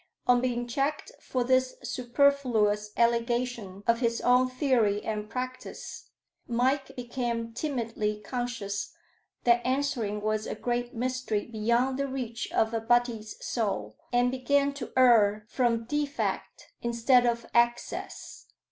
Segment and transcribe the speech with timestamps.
[0.25, 6.09] On being checked for this superfluous allegation of his own theory and practice,
[6.47, 8.95] Mike became timidly conscious
[9.43, 14.73] that answering was a great mystery beyond the reach of a butty's soul, and began
[14.73, 18.47] to err from defect instead of excess.